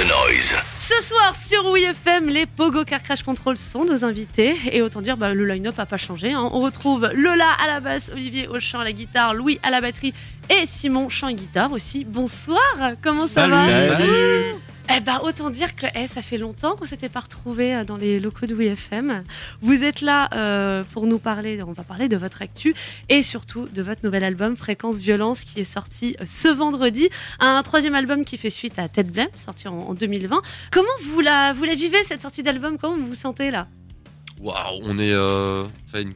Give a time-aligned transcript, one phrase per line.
[0.00, 0.54] the noise.
[0.78, 4.56] Ce soir sur WeFM, les Pogo Car Crash Control sont nos invités.
[4.72, 6.32] Et autant dire, bah, le line-up n'a pas changé.
[6.32, 6.48] hein.
[6.52, 9.80] On retrouve Lola à la basse, Olivier au chant, à la guitare, Louis à la
[9.80, 10.14] batterie
[10.48, 12.04] et Simon chant et guitare aussi.
[12.04, 12.60] Bonsoir,
[13.02, 13.66] comment ça va?
[13.84, 14.54] Salut.
[14.92, 17.96] Eh ben, autant dire que eh, ça fait longtemps qu'on s'était pas retrouvés euh, dans
[17.96, 19.22] les locaux de WeFM.
[19.62, 22.74] Vous êtes là euh, pour nous parler, on va parler de votre actu
[23.08, 27.08] et surtout de votre nouvel album Fréquence Violence qui est sorti euh, ce vendredi.
[27.38, 30.42] Un troisième album qui fait suite à Tête Blême, sorti en, en 2020.
[30.72, 32.76] Comment vous la, vivez cette sortie d'album?
[32.76, 33.68] Comment vous vous sentez là?
[34.40, 35.14] Waouh, on est.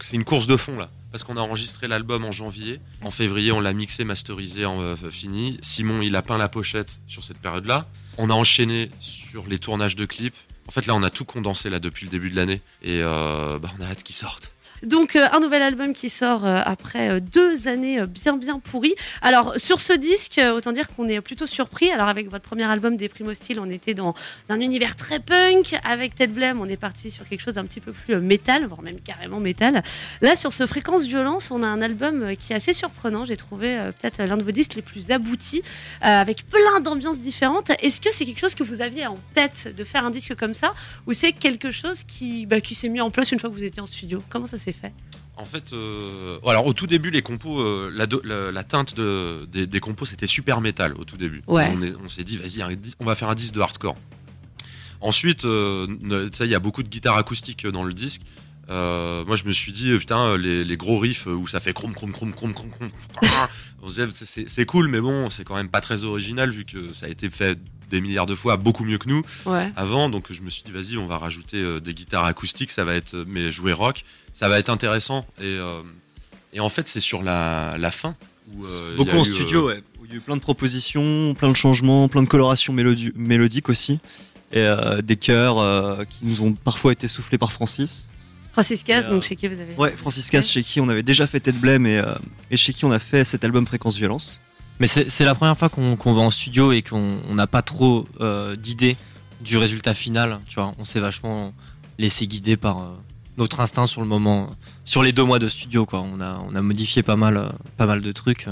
[0.01, 0.89] c'est une course de fond là.
[1.15, 2.81] Parce qu'on a enregistré l'album en janvier.
[3.01, 5.61] En février, on l'a mixé, masterisé, en, euh, fini.
[5.63, 7.87] Simon, il a peint la pochette sur cette période-là.
[8.19, 10.35] On a enchaîné sur les tournages de clips.
[10.67, 12.61] En fait, là, on a tout condensé là depuis le début de l'année.
[12.83, 14.51] Et euh, bah, on a hâte qu'ils sortent.
[14.83, 18.95] Donc euh, un nouvel album qui sort euh, après euh, deux années bien bien pourries.
[19.23, 21.91] Alors sur ce disque, autant dire qu'on est plutôt surpris.
[21.91, 24.15] Alors avec votre premier album des Primo Style, on était dans
[24.49, 25.77] un univers très punk.
[25.85, 28.83] Avec Ted Blame, on est parti sur quelque chose d'un petit peu plus métal, voire
[28.83, 29.83] même carrément métal.
[30.21, 33.25] Là sur ce Fréquence Violence, on a un album qui est assez surprenant.
[33.25, 35.63] J'ai trouvé peut-être l'un de vos disques les plus aboutis,
[36.01, 37.71] avec plein d'ambiances différentes.
[37.83, 40.55] Est-ce que c'est quelque chose que vous aviez en tête de faire un disque comme
[40.55, 40.73] ça,
[41.07, 43.81] ou c'est quelque chose qui, bah, s'est mis en place une fois que vous étiez
[43.81, 44.23] en studio?
[44.29, 44.93] Comment ça s'est fait
[45.37, 48.95] En fait, euh, alors au tout début, les compos, euh, la, do- la- la teinte
[48.95, 51.43] de- des, des compos, c'était super métal au tout début.
[51.49, 51.73] Ouais.
[51.75, 52.63] On, est- on s'est dit, vas-y,
[53.01, 53.97] on va faire un disque de hardcore.
[55.01, 55.87] Ensuite, euh,
[56.41, 58.23] il y a beaucoup de guitares acoustiques dans le disque.
[58.71, 61.61] Euh, moi, je me suis dit, euh, putain, euh, les, les gros riffs où ça
[61.61, 62.91] fait crom, crom, crom, crom, crom, crom.
[63.83, 66.93] On se disait, c'est- cool, mais bon, c'est quand même pas très original vu que
[66.95, 67.59] ça a été fait
[67.91, 69.71] des milliards de fois, beaucoup mieux que nous Ouais.
[69.77, 70.09] avant.
[70.09, 72.95] Donc je me suis dit, vas-y, on va rajouter euh, des guitares acoustiques, ça va
[72.95, 75.27] être, euh, mais jouer rock, ça va être intéressant.
[75.39, 75.83] Et, euh,
[76.55, 78.17] et en fait, c'est sur la, la fin.
[78.55, 79.83] Où, euh, Beaucoup a en eu, euh, studio, ouais.
[80.01, 83.13] Où il y a eu plein de propositions, plein de changements, plein de colorations mélodi-
[83.15, 84.01] mélodiques aussi.
[84.53, 88.09] Et euh, des chœurs euh, qui nous ont parfois été soufflés par Francis.
[88.55, 89.75] Francis Cass, Et, euh, donc chez qui vous avez.
[89.77, 92.15] Ouais, Francis Cass, chez qui on avait déjà fait Tête Blême et, euh,
[92.51, 94.41] et chez qui on a fait cet album Fréquence Violence.
[94.81, 98.07] Mais c'est la première fois qu'on va en studio et qu'on on n'a pas trop
[98.21, 98.97] euh, d'idées
[99.41, 100.41] du résultat final.
[100.49, 101.53] Tu vois, on s'est vachement
[101.99, 102.87] laissé guider par euh,
[103.37, 104.51] notre instinct sur le moment.
[104.85, 106.01] Sur les deux mois de studio, quoi.
[106.01, 108.47] On a, on a modifié pas mal, pas mal de trucs.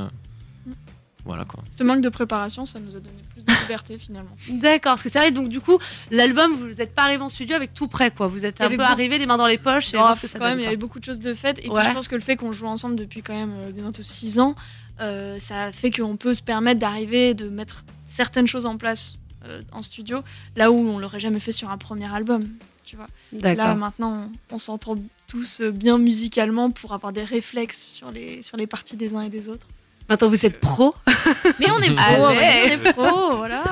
[1.24, 1.62] Voilà, quoi.
[1.70, 4.30] Ce manque de préparation, ça nous a donné plus de liberté finalement.
[4.50, 5.78] D'accord, parce que c'est vrai, donc du coup,
[6.10, 8.26] l'album, vous n'êtes pas arrivé en studio avec tout prêt, quoi.
[8.26, 10.38] Vous êtes un peu beaucoup- arrivé les mains dans les poches et ce que ça
[10.38, 11.60] quand même, il y avait beaucoup de choses de faites.
[11.64, 11.80] Et Ouais.
[11.80, 14.40] puis je pense que le fait qu'on joue ensemble depuis quand même euh, bientôt 6
[14.40, 14.56] ans,
[15.00, 19.60] euh, ça fait qu'on peut se permettre d'arriver de mettre certaines choses en place euh,
[19.72, 20.22] en studio,
[20.56, 22.48] là où on l'aurait jamais fait sur un premier album.
[22.84, 23.06] Tu vois.
[23.32, 24.96] Là maintenant, on, on s'entend
[25.28, 29.30] tous bien musicalement pour avoir des réflexes sur les, sur les parties des uns et
[29.30, 29.66] des autres.
[30.12, 30.94] Maintenant, vous êtes pro.
[31.58, 33.62] Mais on est pro, on est pro, voilà.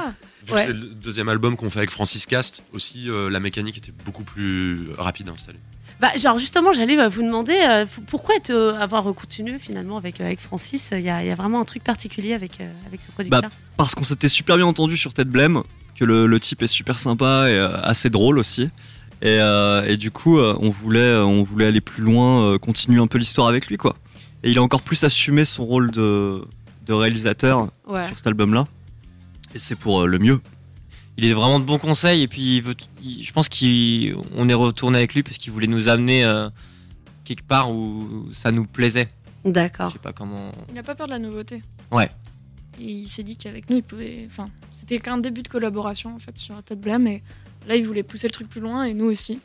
[0.46, 0.62] Vu Ouais.
[0.62, 3.92] que c'est le deuxième album qu'on fait avec Francis Cast, aussi euh, la mécanique était
[4.06, 5.58] beaucoup plus rapide à installer.
[6.00, 10.18] Bah, genre, justement, j'allais euh, vous demander euh, pourquoi être, euh, avoir continué finalement avec,
[10.18, 10.92] euh, avec Francis?
[10.94, 13.42] Il y, a il y a vraiment un truc particulier avec, euh, avec ce producteur.
[13.42, 15.62] Bah, Parce qu'on s'était super bien entendu sur Tête Blême,
[15.94, 18.62] que le, le type est super sympa et euh, assez drôle aussi.
[19.20, 22.98] Et, euh, et du coup, euh, on, voulait, on voulait aller plus loin, euh, continuer
[23.02, 23.94] un peu l'histoire avec lui, quoi.
[24.42, 26.42] Et il a encore plus assumé son rôle de,
[26.86, 28.06] de réalisateur ouais.
[28.06, 28.66] sur cet album-là.
[29.54, 30.40] Et c'est pour euh, le mieux.
[31.16, 34.54] Il est vraiment de bons conseils et puis il veut, il- je pense qu'on est
[34.54, 36.48] retourné avec lui parce qu'il voulait nous amener euh,
[37.24, 39.08] quelque part où ça nous plaisait.
[39.44, 39.92] Je D'accord.
[39.92, 40.52] sais pas comment.
[40.68, 41.60] Il n'a pas peur de la nouveauté.
[41.90, 42.08] Ouais.
[42.80, 44.24] Et il s'est dit qu'avec nous, il pouvait.
[44.26, 47.06] Enfin, c'était qu'un début de collaboration en fait sur Tête Blême.
[47.06, 47.22] Et
[47.66, 49.40] là, il voulait pousser le truc plus loin et nous aussi.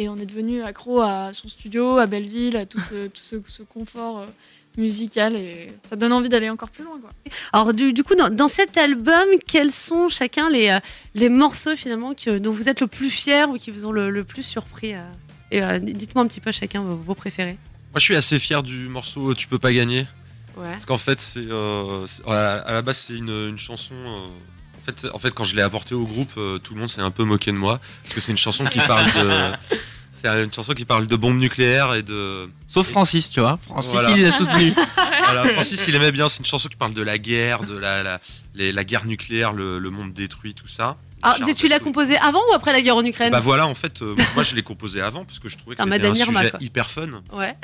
[0.00, 3.36] Et on est devenu accro à son studio, à Belleville, à tout ce, tout ce,
[3.46, 4.26] ce confort euh,
[4.78, 5.34] musical.
[5.34, 7.00] Et ça donne envie d'aller encore plus loin.
[7.00, 7.10] Quoi.
[7.52, 10.78] Alors, du, du coup, dans, dans cet album, quels sont chacun les, euh,
[11.14, 14.08] les morceaux finalement que, dont vous êtes le plus fier ou qui vous ont le,
[14.10, 15.00] le plus surpris euh
[15.50, 17.58] Et euh, dites-moi un petit peu chacun vos, vos préférés.
[17.92, 20.06] Moi, je suis assez fier du morceau Tu peux pas gagner.
[20.56, 20.70] Ouais.
[20.70, 23.94] Parce qu'en fait, c'est euh, à la- base, c'est une, une chanson.
[23.94, 24.26] euh,
[24.76, 27.10] en, fait, en fait, quand je l'ai apportée au groupe, tout le monde s'est un
[27.10, 27.80] peu moqué de moi.
[28.04, 29.52] Parce que c'est une chanson qui parle de.
[30.20, 32.48] C'est une chanson qui parle de bombes nucléaires et de.
[32.66, 33.56] Sauf Francis, tu vois.
[33.62, 34.10] Francis, Voilà.
[34.16, 34.72] il est soutenu.
[35.30, 36.26] Voilà, Francis, il aimait bien.
[36.30, 38.18] C'est une chanson qui parle de la guerre, de la, la,
[38.54, 40.96] les- la guerre nucléaire, le, le monde détruit, tout ça.
[41.20, 44.00] Ah, tu l'as composé avant ou après la guerre en Ukraine Bah voilà, en fait,
[44.02, 46.38] euh, moi je l'ai composé avant parce que je trouvais que c'était Madame un Irma,
[46.40, 46.60] sujet quoi.
[46.62, 47.08] hyper fun.
[47.32, 47.54] Ouais.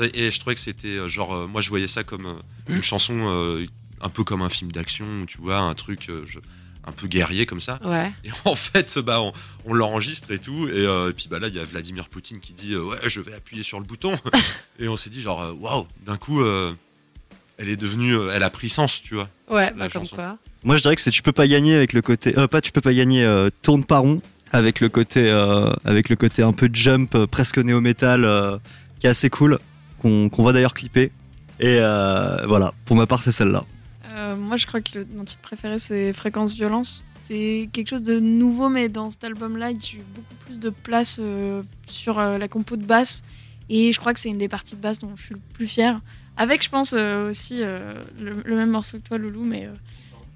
[0.00, 2.34] Euh, et je trouvais que c'était euh, genre, euh, moi je voyais ça comme euh,
[2.74, 3.66] une chanson euh,
[4.00, 6.38] un peu comme un film d'action, tu vois, un truc euh, je-
[6.86, 7.78] un peu guerrier comme ça.
[7.84, 8.12] Ouais.
[8.24, 9.32] Et en fait, bah, on,
[9.66, 10.68] on l'enregistre et tout.
[10.68, 12.98] Et, euh, et puis bah, là, il y a Vladimir Poutine qui dit euh, Ouais,
[13.06, 14.14] je vais appuyer sur le bouton.
[14.78, 16.42] et on s'est dit, genre, euh, waouh, d'un coup.
[16.42, 16.72] euh,
[17.58, 19.28] elle est devenue, euh, elle a pris sens, tu vois.
[19.48, 20.38] Ouais, bah, comme quoi.
[20.64, 22.72] Moi, je dirais que c'est tu peux pas gagner avec le côté, euh, pas tu
[22.72, 24.20] peux pas gagner, euh, tourne pas rond
[24.50, 28.56] avec le côté, euh, avec le côté un peu jump, euh, presque néo metal, euh,
[28.98, 29.58] qui est assez cool,
[30.00, 31.12] qu'on qu'on va d'ailleurs clipper.
[31.60, 33.64] Et euh, voilà, pour ma part, c'est celle-là.
[34.12, 37.04] Euh, moi, je crois que le- mon titre préféré, c'est Fréquence Violence.
[37.22, 40.58] C'est quelque chose de nouveau, mais dans cet album-là, il y a eu beaucoup plus
[40.58, 43.22] de place euh, sur euh, la compo de basse.
[43.68, 45.66] Et je crois que c'est une des parties de basse dont je suis le plus
[45.66, 46.00] fière.
[46.36, 49.68] Avec, je pense, aussi le, le même morceau que toi, Loulou, mais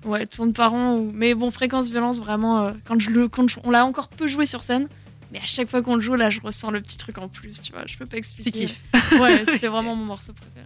[0.05, 0.97] ouais, Tourne par rond.
[0.99, 4.27] ou- Mais bon, Fréquence Violence, vraiment, quand, je le, quand je- on l'a encore peu
[4.29, 4.89] joué sur scène.
[5.33, 7.61] Mais à chaque fois qu'on le joue, là, je ressens le petit truc en plus,
[7.61, 7.83] tu vois.
[7.87, 8.53] Je peux pas expliquer.
[8.53, 8.83] Tu kiffes.
[9.21, 10.66] Ouais, c'est vraiment mon morceau préféré.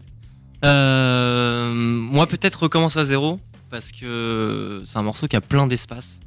[0.65, 3.39] Euh, moi, peut-être recommence à zéro
[3.71, 6.21] parce que c'est un morceau qui a plein d'espace.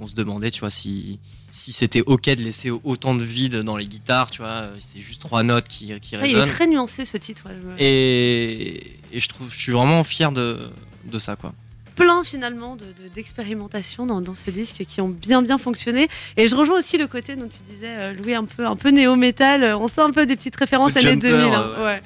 [0.00, 3.76] On se demandait, tu vois, si, si c'était ok de laisser autant de vide dans
[3.76, 7.04] les guitares, tu vois, c'est juste trois notes qui, qui Ah, il est très nuancé
[7.04, 7.44] ce titre.
[7.46, 10.68] ouais, je me- Et, et je trouve, je suis vraiment fier de,
[11.04, 11.52] de ça, quoi.
[11.94, 16.08] plein finalement de- de- d'expérimentations dans, dans ce disque qui ont bien bien fonctionné
[16.38, 18.88] et je rejoins aussi le côté dont tu disais euh, Louis un peu un peu
[18.88, 21.84] néo métal on sent un peu des petites références années jumper, 2000 hein, ouais.
[21.84, 22.02] ouais.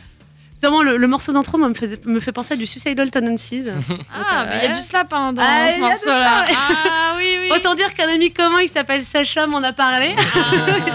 [0.62, 3.64] Notamment le, le morceau d'intro moi, me, faisait- me fait penser à du Suicidal Tendencies.
[4.14, 5.80] Ah, mais il y a du slap hein, dans Ah, il y ce a du
[5.82, 6.44] morceau-là.
[6.46, 6.58] slap.
[6.90, 7.48] Ah oui, oui.
[7.54, 10.14] Autant dire qu'un ami commun qui s'appelle Sacha m'en a parlé.
[10.18, 10.40] Ah.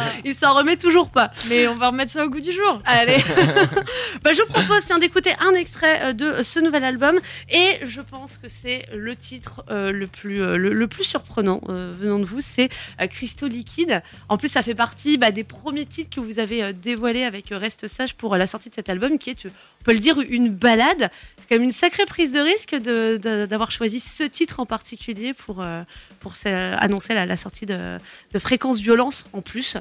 [0.25, 1.31] Il s'en remet toujours pas.
[1.49, 2.79] Mais on va remettre ça au goût du jour.
[2.85, 3.17] Allez.
[4.23, 7.19] bah, je vous propose tiens, d'écouter un extrait euh, de ce nouvel album
[7.49, 11.61] et je pense que c'est le titre euh, le, plus, euh, le, le plus surprenant
[11.69, 12.69] euh, venant de vous, c'est
[13.01, 14.01] euh, Cristaux Liquide.
[14.29, 17.51] En plus, ça fait partie bah, des premiers titres que vous avez euh, dévoilés avec
[17.51, 19.50] euh, Reste Sage pour euh, la sortie de cet album qui est, euh,
[19.81, 21.09] on peut le dire, une balade.
[21.37, 24.65] C'est quand même une sacrée prise de risque de- de- d'avoir choisi ce titre en
[24.65, 25.83] particulier pour, euh,
[26.19, 27.97] pour annoncer la, la sortie de,
[28.33, 29.77] de Fréquence Violence en plus.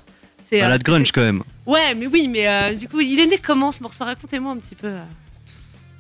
[0.49, 1.43] C'est, euh, Balade grunge quand même.
[1.67, 4.05] Ouais, mais oui, mais euh, du coup, il est né comment ce morceau?
[4.05, 4.93] Racontez-moi un petit peu.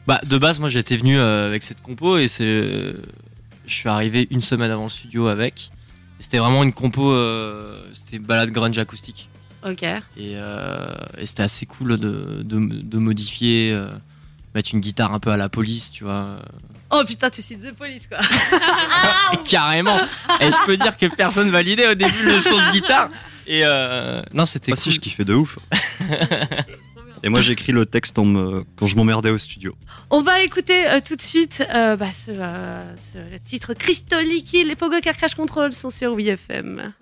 [0.07, 2.95] Bah, de base, moi, j'étais venu euh, avec cette compo et c'est, je
[3.75, 5.71] suis arrivé une semaine avant le studio avec.
[6.19, 9.29] C'était vraiment une compo, euh, c'était balade grunge acoustique.
[9.67, 9.83] Ok.
[9.83, 10.01] Et,
[10.37, 13.89] euh, et c'était assez cool de, de, de modifier, euh,
[14.55, 16.37] mettre une guitare un peu à la police, tu vois.
[16.91, 18.19] Oh putain, tu cites The Police quoi.
[19.49, 19.99] Carrément.
[20.41, 23.09] Et je peux dire que personne validait au début le son de guitare.
[23.47, 24.81] Et euh, non, c'était Moi cool.
[24.89, 25.59] aussi, je kiffais de ouf.
[27.23, 29.77] Et moi, j'écris le texte en me- quand je m'emmerdais au studio.
[30.09, 34.67] On va écouter euh, tout de suite euh, bah, ce, euh, ce titre Crystal Liquid.
[34.67, 36.95] Les Pogo Car Crash Control sont sur WFM.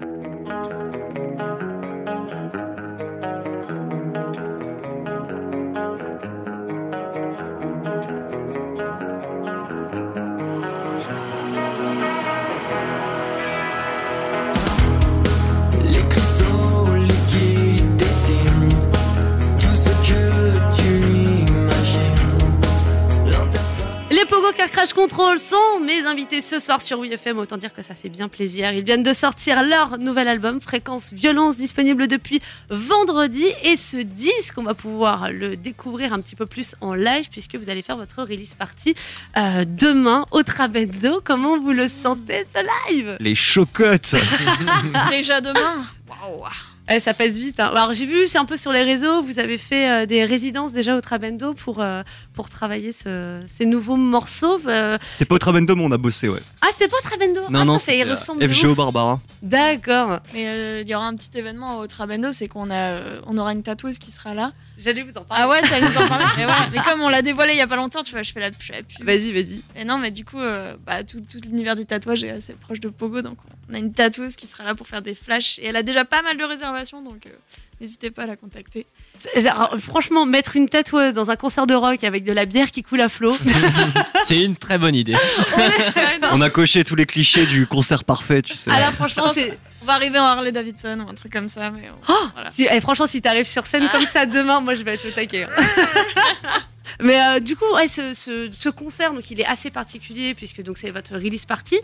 [24.71, 27.39] Crash Control sont mes invités ce soir sur WFM.
[27.39, 28.73] Autant dire que ça fait bien plaisir.
[28.73, 33.45] Ils viennent de sortir leur nouvel album Fréquence Violence, disponible depuis vendredi.
[33.63, 37.57] Et ce disque, on va pouvoir le découvrir un petit peu plus en live puisque
[37.57, 38.95] vous allez faire votre release party
[39.37, 41.21] euh, demain au Trabendo.
[41.25, 43.17] Comment vous le sentez ce live?
[43.21, 44.15] Les chocottes
[45.11, 45.87] Déjà demain.
[46.91, 47.61] Eh, ça passe vite.
[47.61, 47.71] hein.
[47.75, 50.73] Alors j'ai vu, c'est un peu sur les réseaux, vous avez fait euh, des résidences
[50.73, 52.03] déjà au Trabendo pour, euh,
[52.35, 54.59] pour travailler ce- ces nouveaux morceaux.
[54.67, 54.97] euh.
[55.03, 56.41] C'était pas au Trabendo, mais on a bossé, ouais.
[56.63, 57.41] Ah, c'est pas au Trabendo?
[57.51, 58.05] Non, ah, non, c'était
[58.47, 58.75] de FGO.
[58.75, 59.21] Barbara.
[59.43, 60.21] D'accord.
[60.33, 62.97] Mais euh, il y aura un petit événement au Trabendo, c'est qu'on a,
[63.27, 64.51] on aura une tatoueuse qui sera là.
[64.79, 65.45] J'allais vous en parler.
[65.45, 66.25] Ah ouais, t'allais nous en parler.
[66.37, 68.33] mais, ouais, mais comme on l'a dévoilé il y a pas longtemps, tu vois, je
[68.33, 69.05] fais la, je fais la pub.
[69.05, 69.63] Vas-y, vas-y.
[69.77, 72.81] Et non, mais du coup, euh, bah, tout, tout l'univers du tatouage est assez proche
[72.81, 75.59] de Pogo, donc on a une tatoueuse qui sera là pour faire des flashs.
[75.59, 77.31] Et elle a déjà pas mal de réservations, donc euh,
[77.81, 78.87] n'hésitez pas à la contacter.
[79.37, 82.85] Genre, franchement, mettre une tatoueuse dans un concert de rock avec de la bière qui
[82.85, 83.37] coule à flot.
[84.25, 85.15] C'est une très bonne idée.
[85.15, 86.29] Ouais, non.
[86.33, 88.71] On a coché tous les clichés du concert parfait, tu sais.
[88.73, 89.59] Ah là, franchement, c'est.
[89.89, 91.71] Va arriver en Harley Davidson ou un truc comme ça.
[91.71, 92.51] Mais on- voilà.
[92.51, 95.11] Si, eh, franchement, si t'arrives sur scène comme ça demain, moi je vais être au
[95.11, 95.45] taquet.
[95.45, 95.49] hein.
[97.01, 100.63] Mais euh, du coup, ouais, ce, ce- ce concert, donc il est assez particulier puisque
[100.63, 101.79] donc c'est votre release party.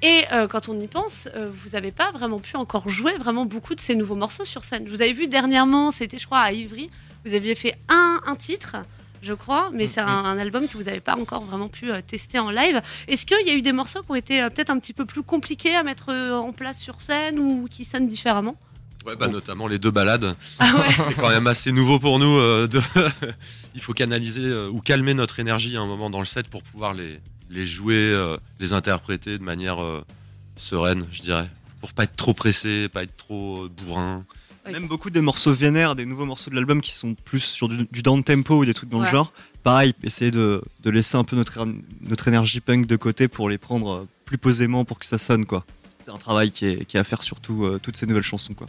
[0.00, 3.44] Et euh, quand on y pense, euh, vous n'avez pas vraiment pu encore jouer vraiment
[3.46, 4.84] beaucoup de ces nouveaux morceaux sur scène.
[4.86, 6.88] Je vous avais vu dernièrement, c'était je crois à Ivry,
[7.26, 8.76] vous aviez fait un, un titre.
[9.22, 12.00] Je crois, mais c'est un, un album que vous n'avez pas encore vraiment pu euh,
[12.00, 12.80] tester en live.
[13.06, 15.04] Est-ce qu'il y a eu des morceaux qui ont été euh, peut-être un petit peu
[15.04, 18.56] plus compliqués à mettre euh, en place sur scène ou qui sonnent différemment?
[19.06, 20.34] Ouais, bah, notamment les deux balades.
[20.58, 22.38] Ah ouais C'est quand même assez nouveau pour nous.
[22.38, 22.80] euh, de-
[23.74, 26.62] Il faut canaliser euh, ou calmer notre énergie à un moment dans le set pour
[26.62, 30.02] pouvoir les, les jouer, euh, les interpréter de manière euh,
[30.56, 31.48] sereine, je dirais.
[31.80, 34.24] Pour pas être trop pressé, pas être trop euh, bourrin.
[34.66, 37.86] Même beaucoup des morceaux vénères, des nouveaux morceaux de l'album qui sont plus sur du,
[37.90, 39.06] du down tempo ou des trucs dans Ouais.
[39.06, 39.32] le genre.
[39.62, 41.66] pareil, essayer de, de laisser un peu notre,
[42.02, 45.44] notre énergie punk de côté pour les prendre euh, plus posément pour que ça sonne,
[45.46, 45.64] quoi.
[46.04, 48.22] C'est un travail qui est, qui est à faire sur tout, euh, toutes ces nouvelles
[48.22, 48.66] chansons, quoi.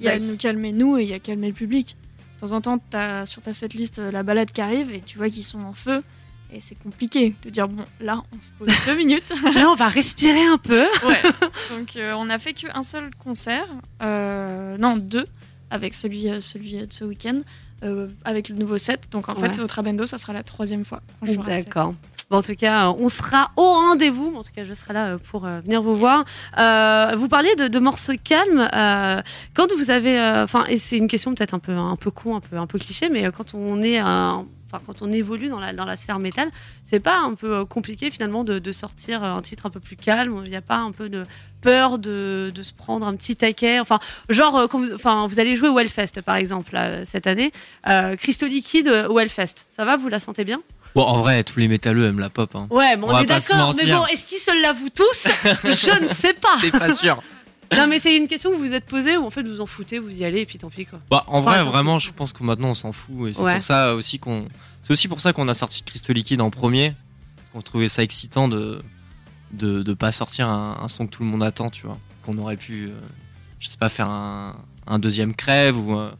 [0.00, 1.96] Il y a nous calmer nous et il y a calmer le public.
[2.36, 5.18] De temps en temps, as sur ta setlist euh, la balade qui arrive et tu
[5.18, 6.02] vois qu'ils sont en feu.
[6.52, 9.32] Et c'est compliqué de dire, bon, là, on se pose deux minutes.
[9.54, 10.86] Là, on va respirer un peu.
[11.06, 11.20] Ouais.
[11.70, 13.66] Donc, euh, on a fait qu'un seul concert.
[14.02, 15.26] Euh, non, deux.
[15.70, 17.40] Avec celui, euh, celui de ce week-end.
[17.84, 19.04] euh, avec le nouveau set.
[19.12, 19.52] Donc, en Ouais.
[19.52, 21.00] fait, au Trabendo, ça sera la troisième fois.
[21.22, 21.94] D'accord.
[22.30, 24.34] Bon, en tout cas, euh, on sera au rendez-vous.
[24.36, 26.24] En tout cas, je serai là euh, pour euh, venir vous voir.
[26.58, 28.68] Euh, vous parliez de, de morceaux calmes.
[28.74, 29.22] euh,
[29.54, 32.40] quand vous avez, enfin, et c'est une question peut-être un peu, un peu con, un
[32.40, 34.44] peu, un peu cliché, mais quand on est, enfin,
[34.86, 36.50] quand on évolue dans la, dans la sphère métal,
[36.84, 40.42] c'est pas un peu compliqué finalement de, de sortir un titre un peu plus calme?
[40.44, 41.24] Il n'y a pas un peu de
[41.62, 43.80] peur de, de se prendre un petit taquet?
[43.80, 47.52] Enfin, genre, quand vous, enfin, vous allez jouer au Hellfest par exemple cette année.
[47.88, 49.18] Euh, Crystal Liquide au.
[49.70, 49.96] Ça va?
[49.96, 50.60] Vous la sentez bien?
[50.94, 52.54] Bon, en vrai, tous les métalleux aiment la pop.
[52.54, 52.66] Hein.
[52.70, 53.74] Ouais, bon, On est d'accord.
[53.76, 55.28] Mais bon, est-ce qu'ils se l'avouent tous?
[55.64, 56.58] Je ne sais pas.
[56.60, 57.20] C'est pas sûr.
[57.76, 59.66] Non, mais c'est une question que vous vous êtes posée ou en fait vous en
[59.66, 61.00] foutez, vous y allez et puis tant pis quoi.
[61.10, 63.28] Bah, en Enfin, vrai, vraiment, je pense que maintenant on s'en fout.
[63.28, 63.54] Et c'est Ouais.
[63.56, 64.48] pour ça aussi qu'on.
[64.82, 66.94] C'est aussi pour ça qu'on a sorti Crystal Liquide en premier.
[67.36, 68.80] Parce qu'on trouvait ça excitant de
[69.52, 71.98] de, de pas sortir un, un son que tout le monde attend, tu vois.
[72.24, 72.98] Qu'on aurait pu, euh,
[73.60, 75.98] je sais pas, faire un, un deuxième crève ou.
[75.98, 76.10] euh,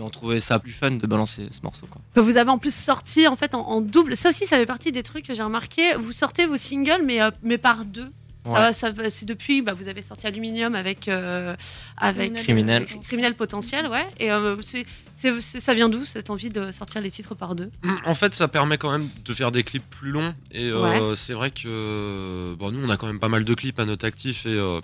[0.00, 2.00] mais on trouvait ça plus fun de balancer ce morceau, quoi.
[2.22, 4.16] Vous avez en plus sorti en fait en, en double.
[4.16, 5.94] Ça aussi, ça fait partie des trucs que j'ai remarqué.
[6.00, 8.08] Vous sortez vos singles, mais, euh, mais par deux.
[8.46, 8.72] Ça Ouais.
[8.72, 11.54] ça c'est depuis, bah, vous avez sorti Aluminium avec, euh,
[11.98, 12.84] avec Criminel.
[12.84, 14.06] euh, Criminel potentiel, ouais.
[14.18, 17.54] Et euh, c'est, c'est- c'est- ça vient d'où cette envie de sortir les titres par
[17.54, 17.70] deux?
[18.06, 20.34] En fait, ça permet quand même de faire des clips plus longs.
[20.52, 23.78] Et euh, c'est vrai que bon, nous, on a quand même pas mal de clips
[23.78, 24.46] à notre actif.
[24.46, 24.80] Et euh,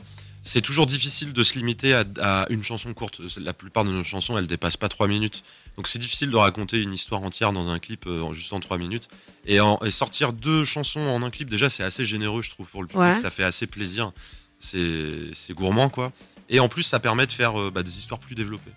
[0.49, 3.21] c'est toujours difficile de se limiter à, à une chanson courte.
[3.39, 5.43] La plupart de nos chansons, elles dépassent pas 3 minutes.
[5.77, 8.61] Donc c'est difficile de raconter une histoire entière dans un clip euh, en- juste en
[8.61, 9.09] 3 minutes.
[9.47, 12.67] Et, en- et sortir deux chansons en un clip, déjà, c'est assez généreux, je trouve,
[12.69, 13.03] pour le public.
[13.05, 13.15] Ouais.
[13.17, 14.13] Ça fait assez plaisir.
[14.61, 16.13] C'est c'est gourmand, quoi.
[16.49, 18.71] Et en plus, ça permet de faire euh, bah, des histoires plus développées.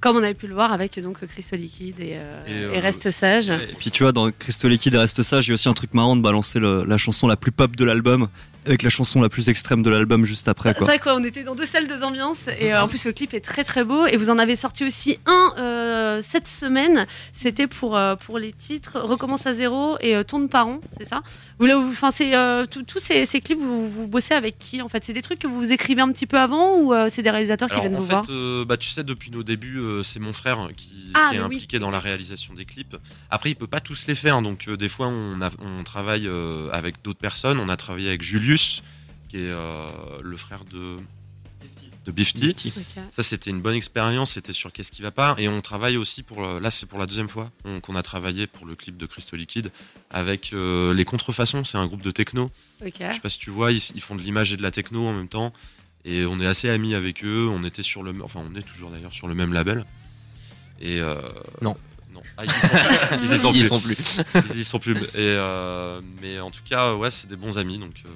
[0.00, 2.78] Comme on avait pu le voir avec donc Crystal Liquide et, euh, Et, euh, et
[2.78, 3.50] Reste Sage.
[3.50, 5.74] Et puis tu vois, dans Crystal Liquide et Reste Sage, il y a aussi un
[5.74, 8.28] truc marrant de balancer le- la chanson la plus pop de l'album
[8.66, 11.42] avec la chanson la plus extrême de l'album juste après, C'est vrai quoi, on était
[11.42, 14.04] dans deux salles, deux ambiances et euh, en plus le clip est très très beau
[14.04, 17.06] et vous en avez sorti aussi un cette semaine.
[17.32, 21.22] C'était pour pour les titres Recommence à zéro et Tourne par rond, c'est ça?
[21.58, 22.32] Vous enfin c'est
[22.68, 25.02] tous ces, ces clips vous, vous bossez avec qui en fait?
[25.04, 27.80] C'est des trucs que vous écrivez un petit peu avant ou c'est des réalisateurs qui
[27.80, 30.68] viennent en vous fait, voir bah, tu sais, depuis nos débuts, euh, c'est mon frère
[30.76, 31.44] qui, Ah, qui est oui.
[31.56, 32.96] impliqué dans la réalisation des clips.
[33.30, 36.26] Après, il peut pas tous les faire, donc euh, des fois, on, a- on travaille
[36.28, 37.58] euh, avec d'autres personnes.
[37.60, 38.82] On a travaillé avec Julius,
[39.28, 39.90] qui est euh,
[40.22, 40.96] le frère de,
[42.06, 42.72] de Bifty.
[43.10, 44.32] Ça, c'était une bonne expérience.
[44.32, 45.34] C'était sur Qu'est-ce qui va pas?
[45.38, 46.40] Et on travaille aussi pour.
[46.40, 49.06] le- Là, c'est pour la deuxième fois on- qu'on a travaillé pour le clip de
[49.06, 49.70] Crystal Liquide
[50.10, 51.64] avec euh, les Contrefaçons.
[51.64, 52.50] C'est un groupe de techno.
[52.84, 52.94] Ok.
[53.00, 55.06] Je sais pas si tu vois, ils, ils font de l'image et de la techno
[55.06, 55.52] en même temps.
[56.04, 57.48] Et on est assez amis avec eux.
[57.52, 59.84] On était sur le, enfin, on est toujours d'ailleurs sur le même label.
[60.80, 61.16] Et euh,
[61.60, 61.76] Non.
[62.14, 62.22] non.
[62.36, 63.16] Ah, ils y sont pas.
[63.22, 63.68] Ils y sont Ils plus.
[63.68, 64.20] sont plus.
[64.54, 64.96] Ils y sont plus.
[64.96, 67.78] Et euh, mais en tout cas, ouais, c'est des bons amis.
[67.78, 68.08] Donc euh,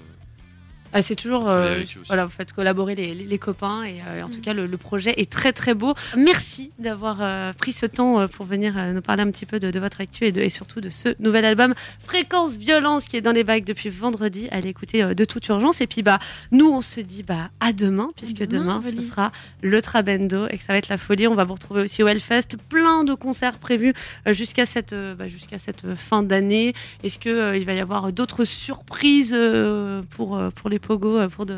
[0.93, 4.29] Ah, c'est toujours, euh, voilà, vous faites collaborer les, les- les copains et euh, en
[4.29, 4.43] tout Mm.
[4.43, 5.95] cas le, le projet est très très beau.
[6.17, 9.71] Merci d'avoir euh, pris ce temps pour venir euh, nous parler un petit peu de,
[9.71, 13.21] de votre actu et, de- et surtout de ce nouvel album Fréquence Violence qui est
[13.23, 14.49] dans les bacs depuis vendredi.
[14.51, 16.19] Allez écouter euh, de toute urgence et puis bah
[16.51, 19.33] nous on se dit bah à demain puisque demain, demain, ce sera
[19.63, 21.27] le Trabendo et que ça va être la folie.
[21.27, 23.95] On va vous retrouver aussi au Hellfest, plein de concerts prévus
[24.29, 26.75] euh, jusqu'à cette euh, bah, jusqu'à cette fin d'année.
[27.03, 31.17] Est-ce que euh, il va y avoir d'autres surprises euh, pour euh, pour les pogos
[31.19, 31.57] euh, pour de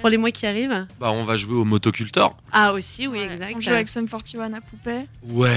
[0.00, 2.36] pour les mois qui arrivent bah, on va jouer au Motocultor.
[2.50, 3.54] Ah aussi, oui, Ouais, exact.
[3.56, 5.06] On joue avec Sum 41 à poupée.
[5.28, 5.56] Ouais.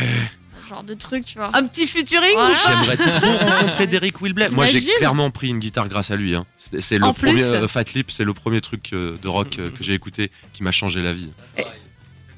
[0.70, 1.51] Genre de trucs, tu vois.
[1.56, 2.50] Un petit featuring Voilà.
[2.51, 4.50] ou pas J'aimerais trop rencontrer Derek Wilbley.
[4.50, 6.36] Moi, j'ai clairement pris une guitare grâce à lui.
[6.36, 6.46] hein.
[6.58, 9.58] C'est le En premier plus euh, Fat Lip, c'est le premier truc euh, de rock
[9.60, 11.32] euh, que j'ai écouté qui m'a changé la vie.
[11.58, 11.63] Et-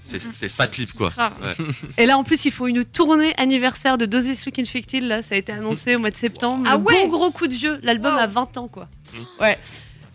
[0.04, 1.12] C'est Fat Lip quoi.
[1.18, 1.66] Ouais.
[1.98, 5.04] Et là, en plus, il faut une tournée anniversaire de Dosé Strict Infected.
[5.04, 6.64] Là, ça a été annoncé au mois de septembre.
[6.68, 7.80] Ah Le ouais Bon gros coup de vieux.
[7.84, 8.20] L'album Wow.
[8.22, 8.88] a 20 ans, quoi.
[9.14, 9.42] Mm.
[9.44, 9.58] Ouais.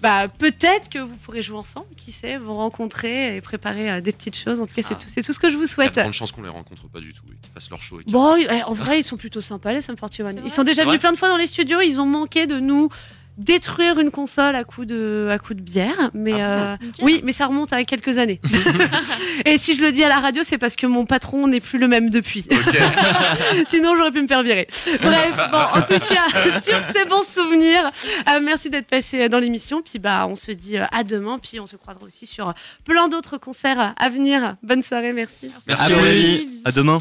[0.03, 4.11] Bah, peut-être que vous pourrez jouer ensemble, qui sait, vous rencontrer et préparer euh, des
[4.11, 4.61] petites choses.
[4.61, 4.99] En tout cas, c'est Ah.
[5.01, 5.95] tout, c'est tout ce que je vous Il y a de souhaite.
[5.95, 8.01] grandes chances qu'on les rencontre pas du tout et qu'ils fassent leur show.
[8.01, 10.31] et qu'ils- Bon, eh, en vrai, ils sont plutôt sympas, les Sum 41.
[10.31, 11.81] C'est Ils vrai sont déjà venus plein de fois dans les studios.
[11.81, 12.89] Ils ont manqué de nous
[13.39, 16.11] détruire une console à coup de, à coup de bière.
[16.15, 17.05] Mais euh, Nickel.
[17.05, 18.41] oui, mais ça remonte à quelques années.
[19.47, 21.79] Et si je le dis à la radio, c'est parce que mon patron n'est plus
[21.79, 22.47] le même depuis.
[23.67, 24.67] Sinon, j'aurais pu me faire virer.
[25.03, 27.91] Bref, bon, en tout cas, sur ces bons souvenirs,
[28.29, 29.83] euh, merci d'être passé dans l'émission.
[29.83, 31.39] Puis bah, on se dit euh, à demain.
[31.39, 32.53] Puis on se croisera aussi sur euh,
[32.85, 34.57] plein d'autres concerts à venir.
[34.63, 35.51] Bonne soirée, merci.
[35.67, 35.97] Merci, À.
[35.97, 36.49] Aurélie.
[36.65, 36.99] À demain.